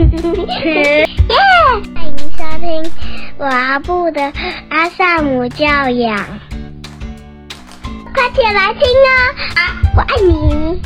[0.00, 0.16] 欢迎
[2.32, 2.90] 收听
[3.38, 4.32] 阿布的
[4.70, 6.16] 阿萨姆教养，
[8.14, 9.12] 快起来听啊！
[9.94, 10.80] 我爱你。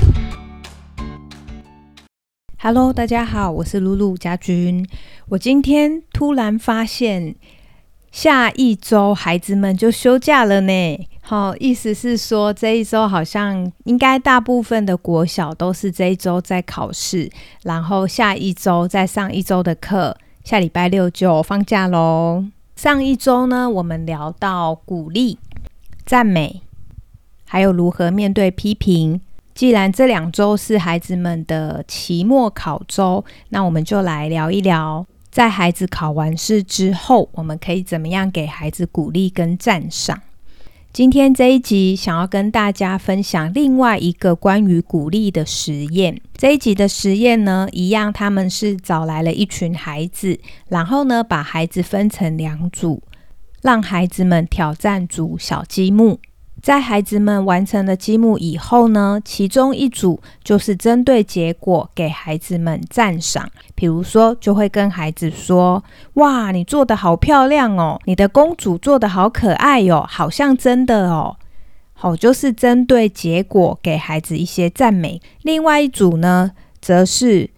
[2.58, 4.84] Hello，大家好，我是露露家君。
[5.28, 7.36] 我今天突然发现，
[8.14, 11.08] 下一周孩子们就休假了呢。
[11.20, 17.28] 好，意思是说这一周好像应该大部分的国小都是这一周在考试，
[17.64, 22.45] 然后下一周再上一周的课，下礼拜六就放假喽。
[22.77, 25.41] 上一周呢，我们聊到鼓励、
[26.06, 26.62] 赞美，
[27.44, 29.20] 还有如何面对批评。
[29.56, 40.23] 既然这两周是孩子们的期末考周，那我们就来聊一聊，在孩子考完试之后，我们可以怎么样给孩子鼓励跟赞赏。
[40.92, 46.20] 今天这一集想要跟大家分享另外一个关于鼓励的实验。
[46.37, 53.03] 这一集的实验呢，一样，他们是找来了一群孩子，然后呢，把孩子分成两组，
[53.61, 56.20] 让孩子们挑战组小积木。
[56.65, 71.37] 在孩子们完成了积木以后呢，其中一组就是针对结果给孩子们赞赏，比如说就会跟孩子说：“哇，你做的好漂亮哦，你的公主做的好可爱哟，好像真的哦。”
[71.92, 75.20] 好，就是针对结果给孩子一些赞美。
[75.42, 77.51] 另外一组呢，则是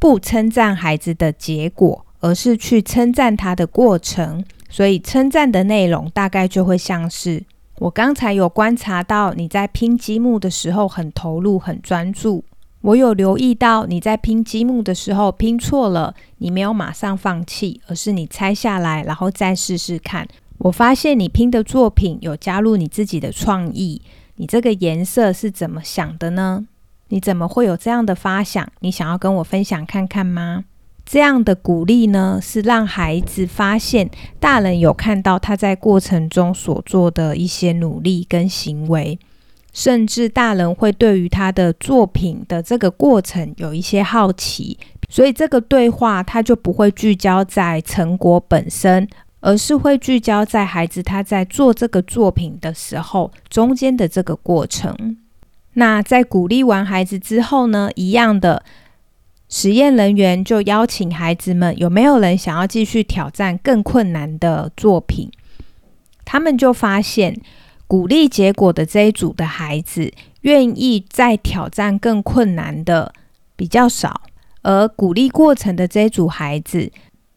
[0.00, 4.44] 不称赞孩子的结果，而是去称赞他的过程。
[4.68, 7.44] 所以称赞的内容大概就会像是。
[7.80, 12.44] 我刚才有观察到你在拼积木的时候很投入、很专注。
[12.80, 20.26] 我有留意到你在拼积木的时候拼错了，你没有马上放弃，而是你拆下来，然后再试试看。
[20.58, 24.02] 我发现你拼的作品有加入你自己的创意。
[24.36, 26.66] 你这个颜色是怎么想的呢？
[27.08, 28.68] 你怎么会有这样的发想？
[28.80, 30.64] 你想要跟我分享看看吗？
[31.10, 39.18] 这样的鼓励呢，是让孩子发现大人有看到他在过程中所做的一些努力跟行为，
[39.72, 49.08] 甚至大人会对于他的作品的这个过程有一些好奇，所以这个对话他就不会聚焦在成果本身，
[49.40, 55.16] 而是会聚焦在孩子他在做这个作品的时候中间的这个过程。
[55.72, 58.62] 那在鼓励完孩子之后呢，一样的。
[59.48, 65.30] 实验人员就邀请孩子们，有没有人想要继续挑战更困难的作品？
[66.24, 67.40] 他们就发现，
[67.86, 73.14] 鼓励结果的这一组的孩子，愿意再挑战更困难的
[73.56, 74.20] 比较少，
[74.60, 76.92] 而鼓励过程的这一组孩子，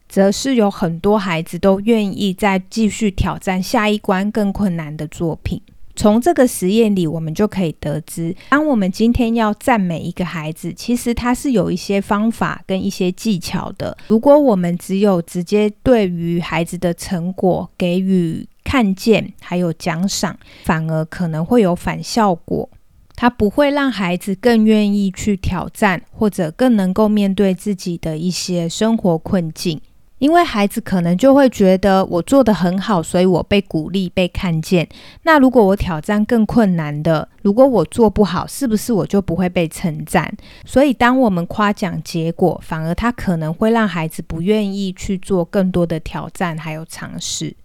[0.09, 5.61] 则是有很多孩子都愿意再继续挑战下一关更困难的作品。
[5.95, 13.97] 从这个实验里，我们就可以得知，当我们今天要赞美一个孩子，其实他是有一些方法跟一些技巧的。
[14.07, 22.69] 如果我们只有直接对于孩子的成果给予看见，还有奖赏，反而可能会有反效果，
[23.15, 29.79] 它不会让孩子更愿意去挑战，或者更能够面对自己的一些生活困境。
[30.21, 34.87] 因为孩子可能就会觉得我做的很好，所以我被鼓励、被看见。
[35.23, 40.31] 那如果我挑战更困难的，如果我做不好，是不是我就不会被称赞？
[40.63, 47.55] 所以，当我们夸奖结果，反而他可能会让孩子不愿意去做更多的挑战还有尝试。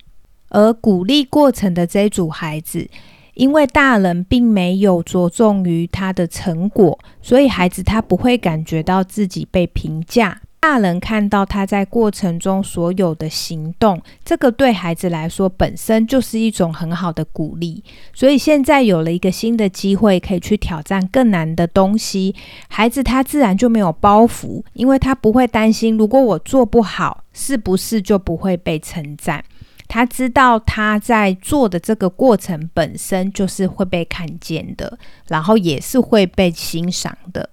[0.48, 2.88] 而鼓励过程的这组孩子，
[3.34, 10.40] 因为大人并没有着重于他的成果，所以孩子他不会感觉到自己被评价。
[10.68, 17.84] 大人看到他在过程中所有的行动，这个对孩子来说本身就是一种很好的鼓励。
[18.12, 22.34] 所以现在有了一个新的机会，可以去挑战更难的东西，
[22.68, 29.44] 孩子他自然就没有包袱，因为他不会担心，如果我做不好，是不是就不会被称赞？
[29.86, 34.98] 他知道他在做的这个过程本身就是会被看见的，
[35.28, 37.50] 然后也是会被欣赏的。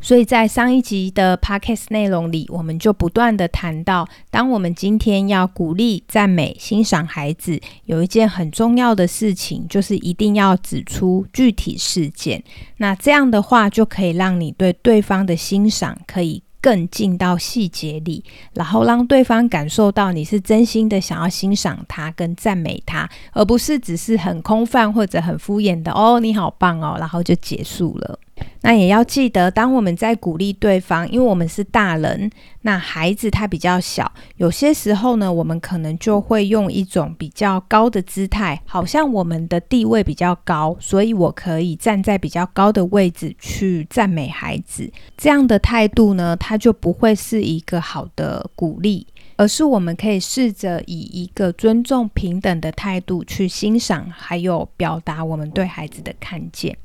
[0.00, 12.42] 所以在上一集的 podcast 内容里，我们就不断的谈到，当我们今天要鼓励、赞美、欣赏孩子，有一件很重要的事情，就是一定要指出具体事件。
[12.76, 18.22] 那这样的话，就可以让你对对方的欣赏可以更进到细节里，
[18.54, 28.18] 然后让对方感受到你是真心的想要欣赏他跟赞美他，而不是只是很空泛或者很敷衍的“哦，你好棒哦”，然后就结束了。
[28.62, 32.30] 那也要记得，当我们在鼓励对方，因为我们是大人，
[32.62, 44.90] 那孩子他比较小，有些时候呢，我们可能就会用一种比较高的姿态，好像我们的地位比较高，所以我可以站在比较高的位置去赞美孩子。
[45.16, 49.06] 这样的态度呢，它就不会是一个好的鼓励，
[49.36, 56.76] 而是我们可以试着以一个尊重、平等的态度去欣赏，还有表达我们对孩子的看见。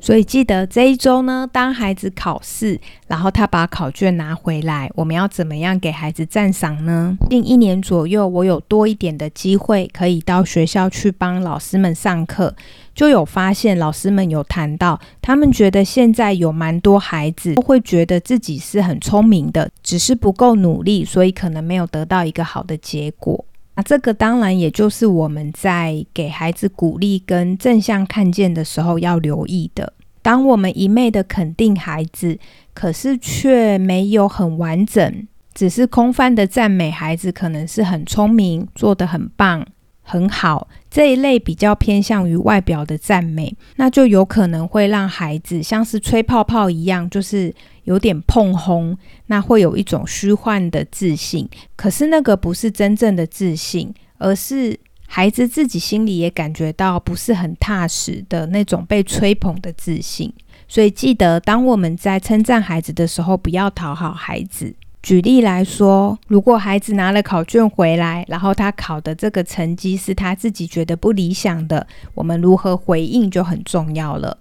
[0.00, 7.16] 所以记得这一周呢，当孩子考试，然后他把考卷拿回来，我们要怎么样给孩子赞赏呢？
[7.28, 12.54] 近一年左右，我有多一点的机会可以到学校去帮老师们上课，
[12.94, 23.44] 就有发现老师们有谈到，他们觉得现在有蛮多孩子都会觉得自己是很聪明的，只是不够努力，所以可能没有得到一个好的结果。
[23.82, 29.92] 这个当然也就是我们在给孩子鼓励跟正向看见的时候要留意的。
[30.22, 32.38] 当我们一昧的肯定孩子，
[32.74, 39.66] 可是却没有很完整，只是空泛的赞美孩子，可能是很聪明，做得很棒，
[40.02, 47.54] 很好这一类比较偏向于外表的赞美，那就有可能会让孩子像是吹泡泡一样，就是
[47.84, 48.96] 有点碰轰，
[49.26, 51.48] 那会有一种虚幻的自信。
[51.76, 54.78] 可是那个不是真正的自信，而是。
[55.12, 60.32] 孩子自己心里也感觉到不是很踏实的那种被吹捧的自信，
[60.68, 64.72] 所以记得当我们在称赞孩子的时候，不要讨好孩子。
[65.02, 74.36] 举例来说，如果孩子拿了考卷回来，然后他考的这个成绩是他自己觉得不理想的，我们如何回应就很重要了。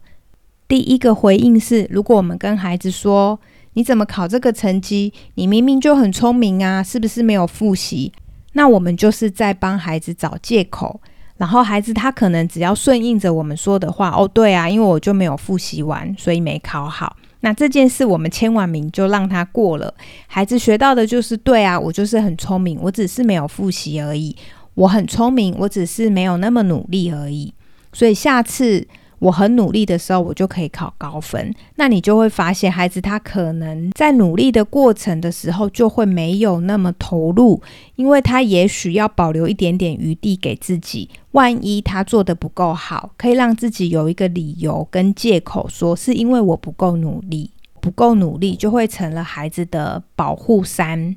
[0.68, 3.40] 第一个回应是，如果我们跟孩子说
[3.74, 5.14] ：“你怎么考这个成绩？
[5.36, 8.12] 你明明就很聪明啊，是不是没有复习？”
[8.54, 11.00] 那我们就是在帮孩子找借口，
[11.38, 17.16] 然后孩子他可能只要顺应着我们说的话，哦，对啊，因为我就没有复习完，所以没考好。
[17.42, 19.94] 那这件事我们签完名就让他过了。
[20.28, 24.36] 孩子学到的就是对啊，我就是很聪明，我只是没有复习而已。
[24.74, 27.54] 我很聪明，我只是没有那么努力而已。
[27.94, 28.88] 所以下次。
[29.20, 31.54] 我很努力的时候，我就可以考高分。
[31.76, 37.62] 那你就会发现，孩子他可能在努力的过程的时候，就会没有那么投入，
[37.96, 41.10] 因为他也许要保留一点点余地给自己。
[41.32, 47.52] 万一他做的不够好，可以让自己有一个理由跟借口，说是因为我不够努力，
[47.82, 51.16] 不够努力就会成了孩子的保护伞，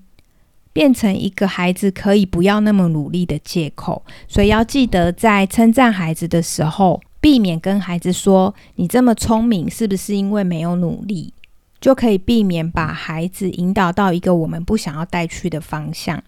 [0.72, 4.04] 变成一个孩子可以不要那么努力的借口。
[4.26, 7.00] 所以要记得，在称赞孩子的时候。
[7.22, 11.32] 避免跟孩子说你这么聪明，是不是因为没有努力？
[11.80, 16.20] 就可以避免把孩子引导到一个我们不想要带去的方向。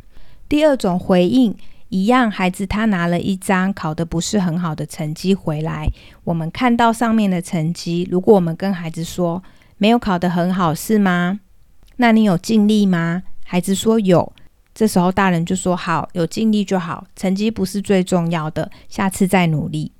[0.49, 1.53] 第二种回应
[1.89, 5.91] 一样，孩子他拿了一张考得不是很好的成绩回来，
[6.23, 9.43] 我们看到上面的成绩，如果我们跟孩子说
[9.79, 11.41] 没有考得很好，是吗？
[11.97, 13.25] 那你有尽力吗？
[13.45, 14.33] 孩子说有，
[14.73, 19.91] 这时候大人就说好，有尽力就好，成绩不是最重要的，下次再努力。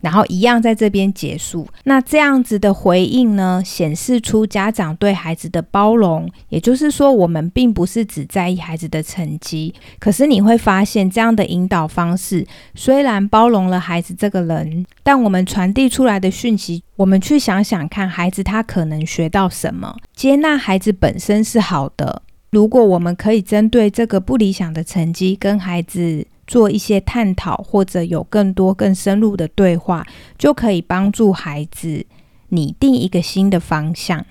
[0.00, 1.66] 然后一样在这边结束。
[1.84, 6.30] 那这样子的回应呢，显示出家长对孩子的包容。
[6.48, 9.74] 也就是说，我们并不是只在意孩子的成绩。
[9.98, 19.96] 可是你会发现，这样的引导方式虽然包容了孩子这个人，但我们传递出来的讯息，我们去想想看，孩子他可能学到什么？
[20.14, 22.22] 接纳孩子本身是好的。
[22.50, 26.26] 如果我们可以针对这个不理想的成绩跟孩子。
[26.46, 30.06] 做一些探讨，或者有更多更深入的对话，
[30.38, 32.06] 就可以帮助孩子
[32.50, 34.24] 拟定一个新的方向。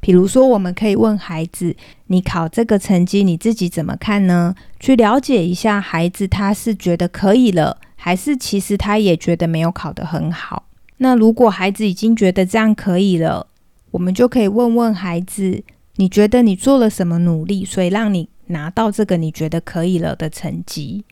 [0.00, 1.74] 比如说，我们可以问孩子
[2.06, 10.66] ：“你考这个成绩，你自己怎么看呢？”去了解一下孩子，他是觉得可以了，还是其实他也觉得没有考得很好？
[10.98, 13.48] 那如果孩子已经觉得这样可以了，
[13.90, 15.64] 我们就可以问问孩子
[15.96, 21.04] ：“你觉得你做了什么努力，所以让你拿到这个你觉得可以了的成绩？”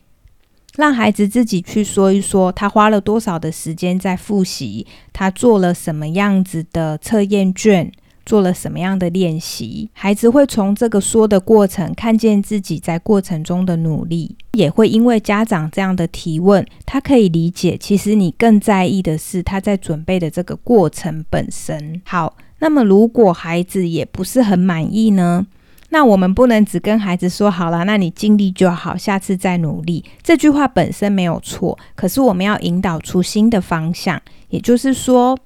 [0.77, 7.91] 让孩子自己去说一说，他花了多少的时间在复习，他做了什么样子的测验卷，
[8.23, 9.89] 做了什么样的练习。
[9.93, 21.99] 孩子会从这个说的过程，看见自己在过程中的努力，也会因为家长这样的提问，他可以理解，其实你更在意的是他在准备的这个过程本身。
[22.05, 25.47] 好，那么如果孩子也不是很满意呢？
[25.89, 30.03] 那我们不能只跟孩子说好了，那你尽力就好，下次再努力。
[30.21, 34.21] 这句话本身没有错，可是我们要引导出新的方向。
[34.49, 35.37] 也就是说，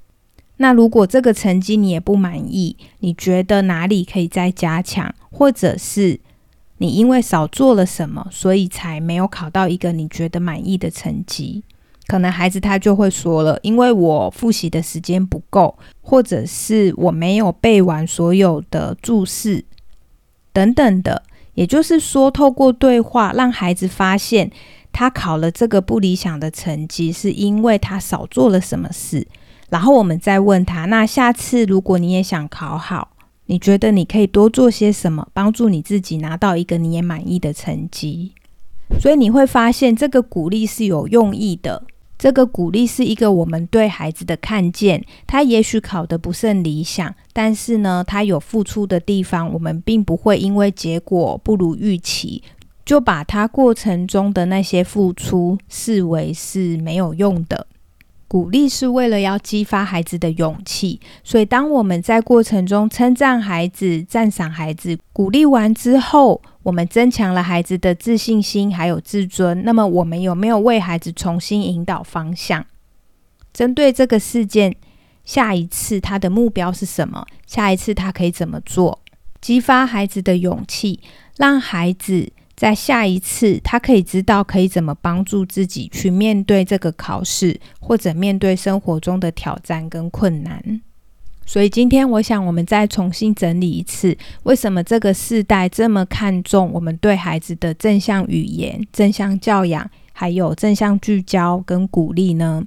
[0.57, 6.19] 那如果这个成绩你也不满意，你觉得哪里可以再加强，或者是
[6.79, 11.63] 你因为少做了什么，所以才没有考到一个你觉得满意的成绩？
[12.07, 19.63] 可能孩子他就会说了，因为我复习的时间不够，或者是我没有背完所有的注释
[20.51, 21.23] 等等的。
[21.53, 24.49] 也就是说，透过对话，让孩子发现
[24.93, 29.27] 他考了这个不理想的成绩，是因为他少做了什么事。
[29.69, 33.09] 然后我们再问他，那下次如果你也想考好，
[33.47, 38.31] 你觉得你可以多做些什么，帮助你自己拿到一个你也满意的成绩？
[38.99, 41.83] 所以你会发现，这个鼓励是有用意的。
[42.21, 52.43] 这个鼓励是一个我们对孩子的看见，他也许考得不甚理想，但是呢，他有付出的地方，我们并不会因为结果不如预期，
[52.85, 57.65] 就把他过程中的那些付出视为是没有用的。
[58.27, 69.63] 鼓励是为了要激发孩子的勇气，所以当我们在过程中称赞孩子、赞赏孩子、鼓励完之后，我们增强了孩子的自信心还有自尊。
[69.63, 72.65] 那么，我们有没有为孩子重新引导方向？
[73.53, 74.75] 针对这个事件，
[75.25, 77.25] 下一次他的目标是什么？
[77.45, 79.01] 下一次他可以怎么做？
[79.39, 80.99] 激发孩子的勇气，
[81.37, 82.31] 让孩子。
[82.53, 90.81] 在下一次，他可以知道可以怎么帮助自己去面对这个考试，或者面对生活中的挑战跟困难。
[91.51, 102.63] 所以今天，我想我们再重新整理一次，为什么这个世代这么看重我们对孩子的正向语言、正向教养，还有正向聚焦跟鼓励呢？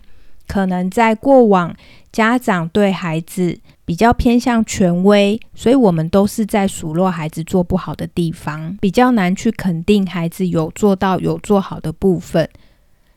[0.46, 1.74] 可能在过往，
[2.12, 3.58] 家长对孩子。
[3.86, 12.48] 比较偏向权威，所以我们都是在数落孩子做不好的地方，比较难去肯定孩子有做到、有做好的部分。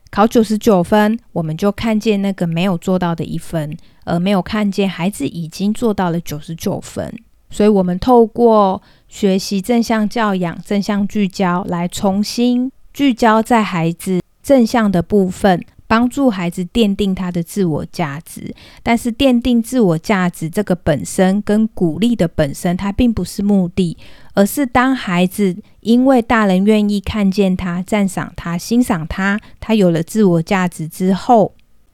[0.09, 7.13] 考九十九分，我们就看见那个没有做到的一分，而没有看见孩子已经做到了九十九分。
[7.49, 15.63] 所以，我们透过学习正向教养、正向聚焦，来重新聚焦在孩子正向的部分。
[15.87, 18.53] 帮助孩子奠定他的自我价值，
[18.83, 23.97] 但是奠定自我价值这个本身跟鼓励的本身，它并不是目的，
[24.33, 31.53] 而是当孩子因为大人愿意看见他、赞赏他、欣赏他，他有了自我价值之后，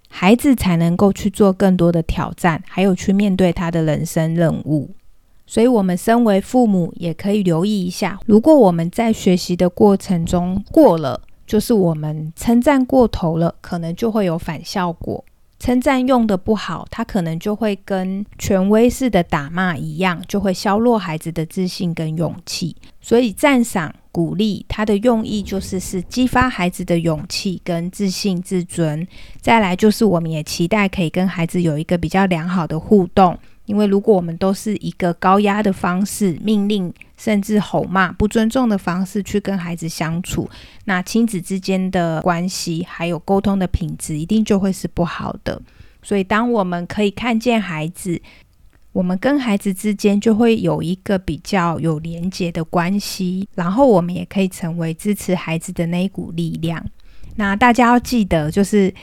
[0.09, 4.89] 孩子才能够去做更多的挑战，还有去面对他的人生任务。
[5.45, 11.21] 所以，我们身为父母也可以留意一下，如果我们在学习的过程中过了。
[11.45, 15.23] 就是我们称赞过头了，可能就会有反效果。
[15.59, 22.75] 称赞用的不好，他可能就会跟权威式的打骂一样，就会削弱孩子的自信跟勇气。
[22.99, 29.07] 所以赞赏、鼓励，它的用意就是是激发孩子的勇气跟自信、自尊。
[29.39, 33.37] 再来就是我们也期待可以跟孩子有一个比较良好的互动。
[33.65, 40.49] 因为如果我们都是一个高压的方式、命令甚至吼骂、不尊重的方式去跟孩子相处，
[40.83, 45.61] 那亲子之间的关系还有沟通的品质一定就会是不好的。
[46.01, 48.21] 所以，当我们可以看见孩子，
[48.91, 56.85] 我们跟孩子之间就会有一个比较有连结的关系，然后我们也可以成为支持孩子的那一股力量。
[57.37, 58.93] 那大家要记得，就是。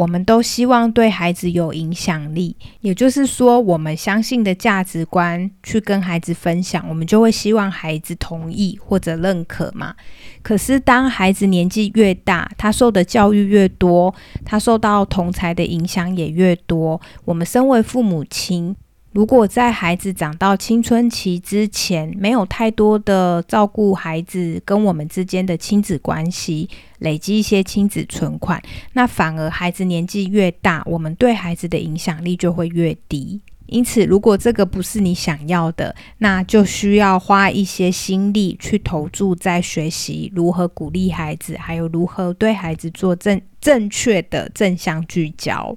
[0.00, 9.94] 我们都希望对孩子有影响力，也就是说，我们相信的价值观去跟孩子分享，我们就会希望孩子同意或者认可嘛。
[10.40, 18.74] 可是，当孩子年纪越大，他受的教育越多，他受到同才的影响也越多，我们身为父母亲。
[19.12, 26.68] 如果在孩子长到青春期之前，没有太多的照顾孩子跟我们之间的亲子关系，
[27.00, 28.62] 累积一些亲子存款，
[28.92, 33.40] 那反而孩子年纪越大，我们对孩子的影响力就会越低。
[33.66, 45.76] 因此，如果这个不是你想要的，那就需要花一些心力去投注在学习如何鼓励孩子，还有如何对孩子做正正确的正向聚焦。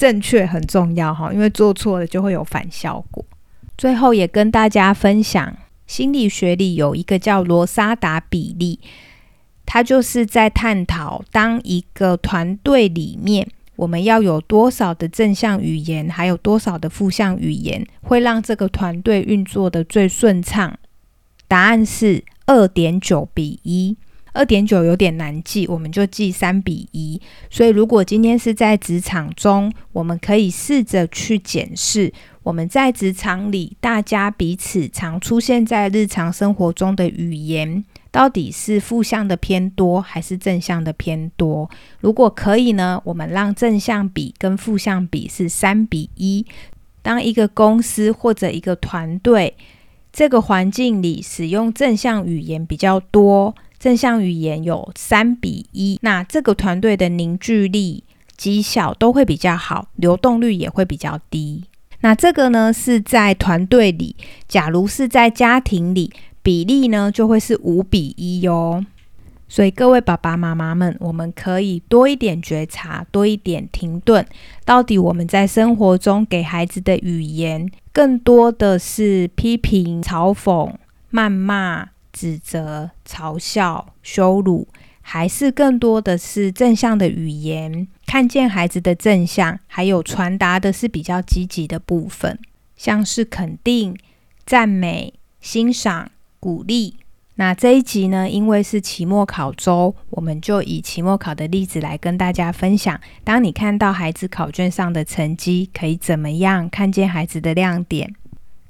[0.00, 3.22] 正确很重要哈，因为做错了就会有反效果。
[3.76, 5.54] 最后也跟大家分享，
[5.86, 8.80] 心理学里有一个叫罗莎达比例，
[9.66, 20.78] 它就是在探讨，当一个团队里面，我们要有多少的正向语言，还有多少的负向语言，会让这个团队运作的最顺畅。
[21.46, 23.98] 答案是二点九比一。
[24.32, 27.20] 二点九有点难记，我们就记三比一。
[27.50, 41.68] 所以，如果今天是在职场中，我们可以试着去检视我们在职场里大家彼此常出现在日常生活中的语言，到底是负向的偏多还是正向的偏多？
[42.00, 46.46] 如果可以呢，我们让正向比跟负向比是三比一。
[47.02, 49.56] 当一个公司或者一个团队
[50.12, 53.54] 这个环境里使用正向语言比较多。
[53.80, 58.04] 正向语言有三比一，那这个团队的凝聚力、
[58.36, 61.64] 绩效都会比较好，流动率也会比较低。
[62.02, 64.14] 那这个呢是在团队里，
[64.46, 68.84] 假如是在家庭里，比例呢就会是五比一哟。
[69.48, 74.24] 所以各位爸爸妈妈们，我们可以多一点觉察，多一点停顿。
[74.64, 80.72] 到底我们在生活中给孩子的语言，更多的是批评、嘲讽、
[81.10, 81.88] 谩骂、
[82.20, 84.68] 指责、嘲笑、羞辱，
[85.00, 87.88] 还是更多的是正向的语言？
[88.06, 92.38] 看见孩子的正向，还有传达的是比较积极的部分，
[92.76, 93.96] 像是肯定、
[94.44, 96.96] 赞美、欣赏、鼓励。
[97.36, 103.00] 那这一集呢，因为是期末考周，我们就以期末考的例子来跟大家分享。
[103.24, 108.14] 当你看到孩子考卷上的成绩，可以怎么样看见孩子的亮点？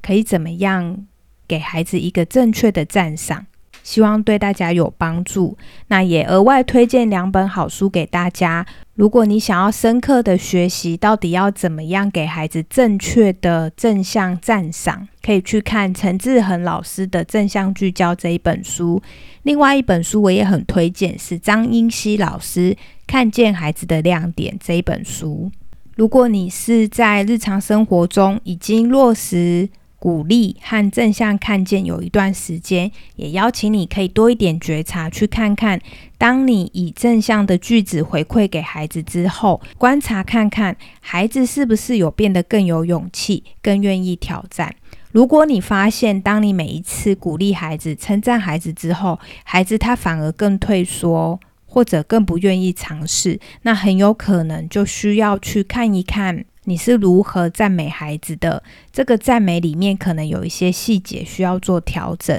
[0.01, 1.05] 可以怎么样
[1.51, 3.47] 给孩子一个正确的赞赏？
[3.83, 5.59] 希望对大家有帮助。
[5.89, 8.65] 那也额外推荐两本好书给大家。
[8.95, 19.03] 如果你想要深刻的学习，到底要怎么样给孩子正确的正向赞赏，可以去看陈志恒老师的《正向聚焦》这一本书。
[19.43, 22.73] 另外一本书我也很推荐，是张英熙老师
[23.09, 25.51] 《看见孩子的亮点》这一本书。
[25.97, 29.69] 如果你是在日常生活中已经落实。
[30.01, 35.79] 鼓励和正向看见有一段时间，也邀请你可以多一点觉察，去看看，
[36.17, 44.75] 当你以正向的句子回馈给孩子之后，观察看看孩子是不是有变得更有勇气，更愿意挑战。
[45.13, 56.47] 如果你发现，当你每一次鼓励孩子、称赞孩子之后，孩子他反而更退缩，或者更不愿意尝试，那很有可能就需要去看一看。
[56.65, 58.63] 你是如何赞美孩子的？
[58.93, 62.39] 这个赞美里面可能有一些细节需要做调整，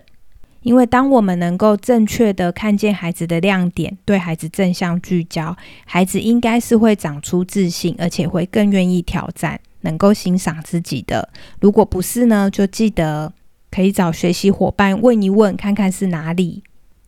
[0.61, 11.29] 因为当我们能够正确的看见孩子的亮点，对孩子正向聚焦，孩子应该是会长出自信，而且会更愿意挑战，能够欣赏自己的。
[11.59, 13.33] 如果不是呢，就记得
[13.71, 16.63] 可以找学习伙伴问一问，看看是哪里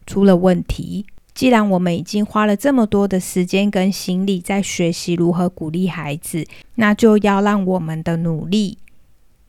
[0.08, 1.06] 出了问题。
[1.44, 8.78] 既然我们已经花了这么多的时间跟心力在学习如何鼓励孩子，那就要让我们的努力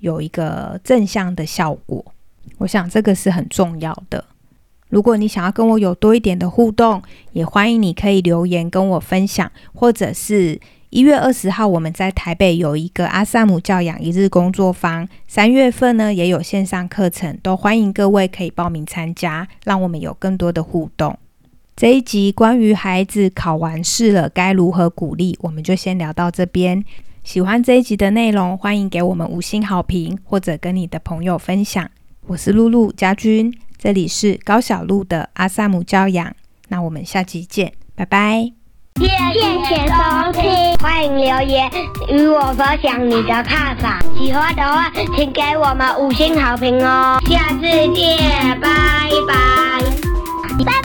[0.00, 2.04] 有一个正向的效果。
[2.58, 4.24] 我想这个是很重要的。
[4.88, 21.16] 如果你想要跟我有多一点的互动，也欢迎你可以留言跟我分享，或者是一月二十号我们在台北有一个阿萨姆教养一日工作坊，三月份呢也有线上课程，都欢迎各位可以报名参加，让我们有更多的互动。
[21.76, 26.84] 这一集关于孩子考完试了该如何鼓励，我们就先聊到这边。
[27.24, 31.90] 喜欢这一集的内容，欢迎给我们五星好评，或者跟你的朋友分享。
[32.28, 36.32] 我是露露家君，这里是高小露的阿萨姆教养。
[36.68, 38.52] 那我们下期见，拜拜。
[39.00, 41.68] 谢谢收听，欢迎留言
[42.08, 44.00] 与我分享你的看法。
[44.16, 47.18] 喜欢的话，请给我们五星好评哦。
[47.28, 48.16] 下次见，
[48.60, 50.84] 拜拜。